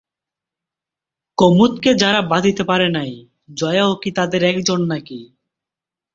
কুমুদকে 1.37 1.91
যারা 1.93 2.21
বাধিতে 2.31 2.63
পারে 2.63 2.87
নাই 2.89 3.11
জয়াও 3.53 3.91
কী 3.95 4.09
তাদের 4.11 4.41
একজন 4.43 4.79
নাকি? 4.87 5.19